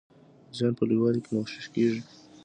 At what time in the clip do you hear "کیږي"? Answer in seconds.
1.73-2.01